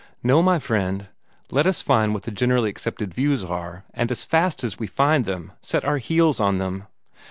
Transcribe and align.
No, 0.23 0.41
my 0.41 0.57
friend, 0.57 1.09
let 1.51 1.67
us 1.67 1.83
find 1.83 2.11
what 2.11 2.23
the 2.23 2.31
generally 2.31 2.71
accepted 2.71 3.13
views 3.13 3.43
are, 3.43 3.83
and 3.93 4.09
as 4.11 4.25
fast 4.25 4.63
as 4.63 4.79
we 4.79 4.87
find 4.87 5.25
them 5.25 5.51
set 5.61 5.85
our 5.85 5.99
heels 5.99 6.39
on 6.39 6.57
them. 6.57 6.85